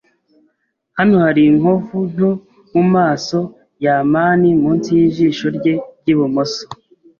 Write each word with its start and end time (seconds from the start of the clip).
Hano 0.97 1.15
hari 1.25 1.41
inkovu 1.51 1.97
nto 2.11 2.29
mumaso 2.73 3.39
ya 3.83 3.93
amani 4.03 4.49
munsi 4.61 4.89
yijisho 4.99 5.45
rye 5.57 5.73
ryibumoso. 5.99 6.63